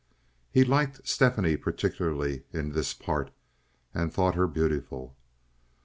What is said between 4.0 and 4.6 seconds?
thought her